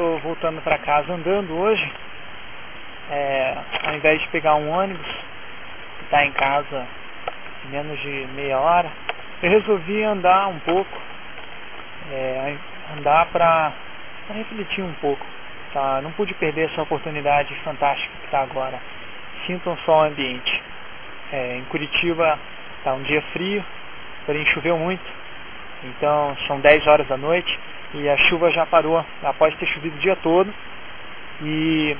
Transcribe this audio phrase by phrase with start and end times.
[0.00, 1.92] estou voltando para casa andando hoje.
[3.10, 3.54] É,
[3.84, 5.06] ao invés de pegar um ônibus,
[5.98, 6.86] que está em casa
[7.68, 8.90] menos de meia hora,
[9.42, 10.98] eu resolvi andar um pouco,
[12.10, 12.56] é,
[12.96, 13.72] andar para
[14.30, 15.26] refletir um pouco.
[15.74, 16.00] Tá?
[16.00, 18.80] Não pude perder essa oportunidade fantástica que está agora.
[19.46, 20.62] Sintam só o ambiente.
[21.30, 22.38] É, em Curitiba
[22.78, 23.62] está um dia frio,
[24.24, 25.04] porém choveu muito.
[25.84, 30.00] Então são 10 horas da noite e a chuva já parou após ter chovido o
[30.00, 30.52] dia todo.
[31.42, 31.96] E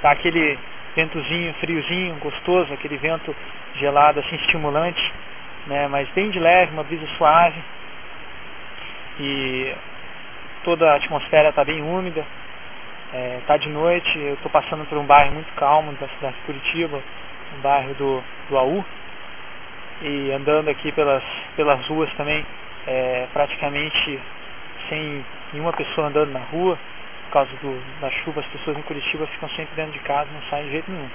[0.00, 0.58] tá aquele
[0.94, 3.34] ventozinho, friozinho, gostoso, aquele vento
[3.76, 5.12] gelado assim estimulante,
[5.66, 7.60] né, mas bem de leve, uma brisa suave.
[9.20, 9.74] E
[10.64, 12.24] toda a atmosfera está bem úmida.
[13.14, 16.42] É, tá de noite, eu estou passando por um bairro muito calmo da cidade de
[16.42, 17.02] Curitiba,
[17.58, 18.84] um bairro do, do AU,
[20.00, 21.22] e andando aqui pelas,
[21.54, 22.44] pelas ruas também,
[22.86, 24.18] é, praticamente
[24.92, 25.24] sem
[25.54, 26.78] nenhuma pessoa andando na rua,
[27.24, 30.42] por causa do, da chuva, as pessoas em Curitiba ficam sempre dentro de casa, não
[30.50, 31.08] saem de jeito nenhum.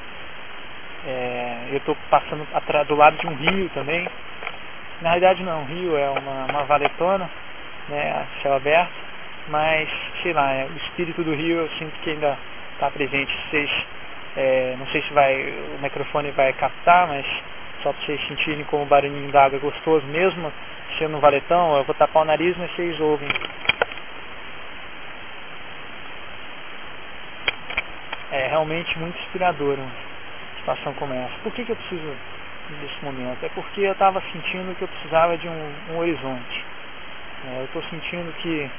[1.05, 2.43] É, eu estou passando
[2.87, 4.07] do lado de um rio também.
[5.01, 7.29] Na realidade não, um rio é uma, uma valetona,
[7.87, 8.91] né, céu aberto,
[9.47, 9.87] mas
[10.23, 12.35] sei lá, é, o espírito do rio eu sinto que ainda
[12.73, 13.31] está presente.
[13.49, 13.69] Vocês,
[14.35, 15.35] é, não sei se vai,
[15.77, 17.25] o microfone vai captar, mas
[17.83, 20.51] só para vocês sentirem como o barulhinho d'água é gostoso mesmo,
[20.97, 23.29] sendo um valetão, eu vou tapar o nariz, mas vocês ouvem.
[28.31, 29.91] É realmente muito inspirador uma
[30.59, 31.33] situação como essa.
[31.43, 32.17] Por que, que eu preciso
[32.81, 33.43] desse momento?
[33.45, 36.65] É porque eu estava sentindo que eu precisava de um, um horizonte.
[37.45, 38.71] É, eu estou sentindo que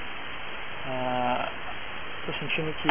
[0.84, 2.88] estou ah, sentindo que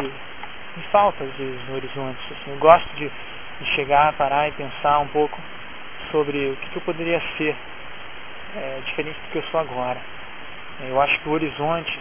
[0.76, 2.20] me falta às vezes horizonte.
[2.32, 3.10] Assim, eu gosto de,
[3.60, 5.40] de chegar, parar e pensar um pouco
[6.10, 7.56] sobre o que, que eu poderia ser
[8.56, 10.00] é, diferente do que eu sou agora.
[10.80, 12.00] Eu acho que o horizonte,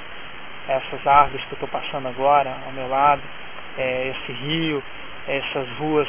[0.67, 3.23] essas árvores que eu estou passando agora ao meu lado,
[3.77, 4.83] é, esse rio,
[5.27, 6.07] essas ruas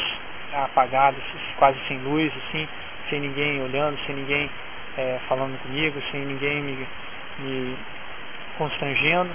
[0.53, 1.23] apagadas,
[1.57, 2.69] quase sem luz, assim,
[3.11, 4.51] sem ninguém olhando, sem ninguém
[4.97, 6.89] é, falando comigo, sem ninguém me,
[7.41, 7.77] me
[8.57, 9.31] constrangendo,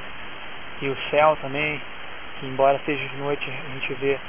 [0.81, 1.79] e o céu também,
[2.39, 4.19] que embora esteja de noite a gente vê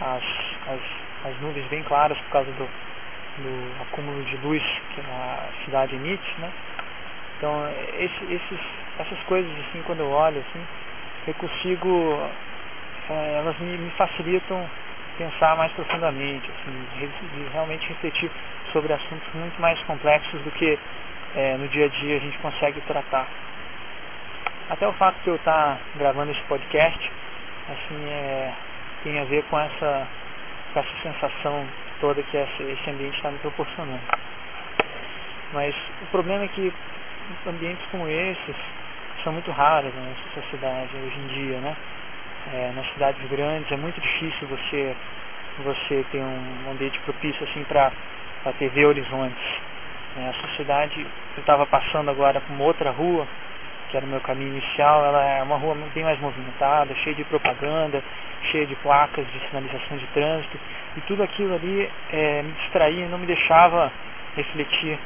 [0.00, 0.22] as,
[0.68, 2.68] as, as nuvens bem claras por causa do,
[3.38, 4.62] do acúmulo de luz
[4.94, 6.50] que a cidade emite, né?
[7.36, 7.68] Então,
[7.98, 8.60] esse, esses,
[8.98, 10.66] essas coisas, assim, quando eu olho, assim,
[11.26, 12.30] eu consigo,
[13.12, 14.68] elas me, me, facilitam
[15.18, 16.86] pensar mais profundamente, assim,
[17.34, 18.30] de realmente refletir
[18.72, 20.78] sobre assuntos muito mais complexos do que
[21.34, 23.26] é, no dia a dia a gente consegue tratar.
[24.68, 27.12] Até o fato de eu estar gravando esse podcast,
[27.68, 28.52] assim, é,
[29.04, 30.06] tem a ver com essa,
[30.72, 31.66] com essa sensação
[32.00, 34.00] toda que esse ambiente está me proporcionando.
[35.52, 36.72] Mas o problema é que
[37.46, 38.56] ambientes como esses
[39.22, 41.76] são muito raros na nossa sociedade hoje em dia, né?
[42.52, 44.96] É, nas cidades grandes é muito difícil você
[45.64, 47.90] você ter um ambiente propício assim para
[48.58, 49.44] ter ver horizontes.
[50.16, 51.00] É, a sociedade,
[51.36, 53.26] eu estava passando agora por uma outra rua,
[53.90, 57.24] que era o meu caminho inicial, ela é uma rua bem mais movimentada, cheia de
[57.24, 58.02] propaganda,
[58.50, 60.58] cheia de placas de sinalização de trânsito,
[60.96, 63.92] e tudo aquilo ali é, me distraía, não me deixava
[64.36, 64.98] refletir.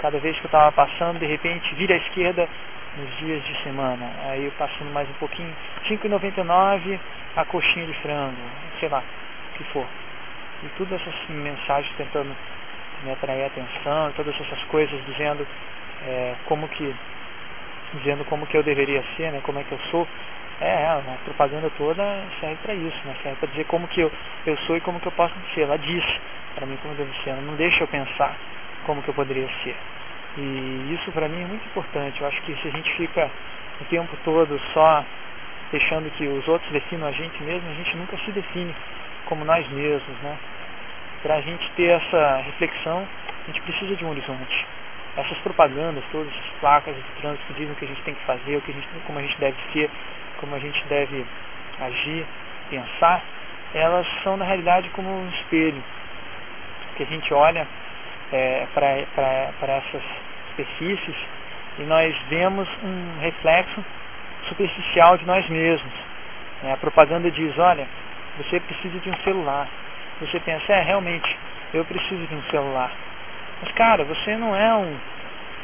[0.00, 2.48] Cada vez que eu estava passando, de repente, vira à esquerda
[2.96, 4.10] nos dias de semana.
[4.24, 6.98] Aí passando mais um pouquinho, R$ 5,99
[7.36, 8.40] a coxinha de frango,
[8.80, 9.02] sei lá,
[9.52, 9.86] o que for.
[10.62, 12.34] E todas essas mensagens tentando
[13.04, 15.46] me atrair a atenção, todas essas coisas dizendo
[16.06, 16.94] é, como que
[17.94, 20.06] dizendo como que eu deveria ser, né, como é que eu sou.
[20.58, 22.02] É, a propaganda toda
[22.40, 23.14] serve para isso, né?
[23.22, 24.10] serve para dizer como que eu,
[24.46, 25.62] eu sou e como que eu posso ser.
[25.62, 26.02] Ela diz
[26.54, 28.34] para mim como eu devo ser, ela não deixa eu pensar
[28.86, 29.76] como que eu poderia ser.
[30.36, 32.20] E isso para mim é muito importante.
[32.20, 33.30] Eu acho que se a gente fica
[33.80, 35.04] o tempo todo só
[35.70, 38.74] deixando que os outros definam a gente mesmo, a gente nunca se define
[39.26, 40.36] como nós mesmos, né?
[41.22, 43.06] Para a gente ter essa reflexão,
[43.44, 44.66] a gente precisa de um horizonte.
[45.16, 48.24] Essas propagandas, todas essas placas de trânsito que dizem o que a gente tem que
[48.24, 49.90] fazer, o que a gente, como a gente deve ser,
[50.38, 51.24] como a gente deve
[51.80, 52.26] agir,
[52.68, 53.22] pensar,
[53.74, 55.82] elas são na realidade como um espelho
[56.96, 57.66] que a gente olha
[58.32, 60.02] é, para essas
[60.56, 61.16] superfícies
[61.78, 63.84] e nós vemos um reflexo
[64.48, 65.92] superficial de nós mesmos.
[66.64, 67.86] É, a propaganda diz, olha,
[68.38, 69.68] você precisa de um celular.
[70.20, 71.36] Você pensa, é, realmente,
[71.74, 72.90] eu preciso de um celular.
[73.62, 74.96] Mas cara, você não é um,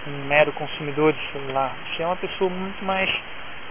[0.08, 1.72] um mero consumidor de celular.
[1.88, 3.10] Você é uma pessoa muito mais,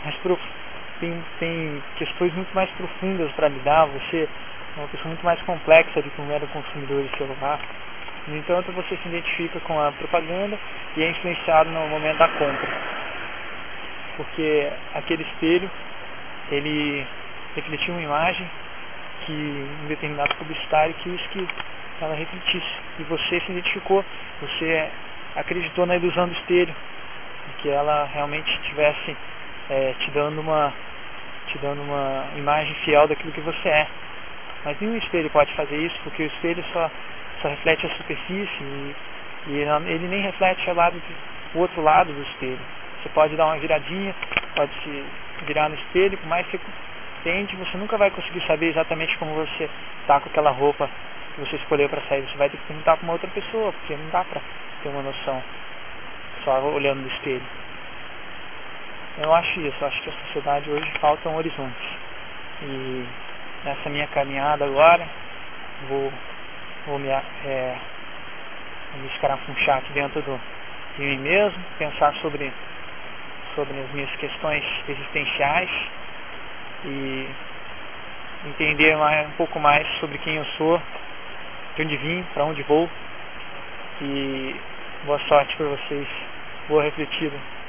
[0.03, 0.61] mais profunda
[1.01, 4.29] tem, tem questões muito mais profundas para lidar, você
[4.77, 7.59] é uma pessoa muito mais complexa do que um mero consumidor de celular.
[8.27, 10.57] No entanto, você se identifica com a propaganda
[10.95, 12.69] e é influenciado no momento da compra.
[14.17, 15.69] Porque aquele espelho,
[16.51, 17.05] ele
[17.55, 18.47] refletir uma imagem
[19.25, 21.47] que um determinado publicitário quis que
[22.01, 22.81] ela refletisse.
[22.99, 24.03] E você se identificou,
[24.41, 24.89] você
[25.35, 26.73] acreditou na ilusão do espelho,
[27.61, 29.15] que ela realmente estivesse
[29.69, 30.73] é, te dando uma
[31.47, 33.87] te dando uma imagem fiel daquilo que você é.
[34.63, 36.89] Mas nenhum espelho pode fazer isso, porque o espelho só,
[37.41, 38.95] só reflete a superfície e,
[39.47, 41.01] e ele nem reflete o, lado
[41.55, 42.59] o outro lado do espelho.
[43.01, 44.13] Você pode dar uma viradinha,
[44.55, 45.05] pode se
[45.45, 46.63] virar no espelho, por mais que você
[47.23, 49.69] tente, você nunca vai conseguir saber exatamente como você
[50.01, 50.89] está com aquela roupa
[51.35, 52.21] que você escolheu para sair.
[52.21, 54.41] Você vai ter que perguntar para uma outra pessoa, porque não dá para
[54.83, 55.41] ter uma noção
[56.43, 57.41] só olhando no espelho.
[59.17, 61.97] Eu acho isso, eu acho que a sociedade hoje falta um horizonte.
[62.63, 63.05] E
[63.63, 65.05] nessa minha caminhada agora,
[65.89, 66.11] vou,
[66.85, 67.77] vou me, é,
[68.95, 70.39] me escarafunchar aqui dentro do,
[70.97, 72.51] de mim mesmo, pensar sobre,
[73.55, 75.69] sobre as minhas questões existenciais
[76.85, 77.29] e
[78.45, 80.81] entender mais, um pouco mais sobre quem eu sou,
[81.75, 82.89] de onde vim, para onde vou.
[84.01, 84.55] E
[85.03, 86.07] boa sorte para vocês,
[86.67, 87.60] boa refletida.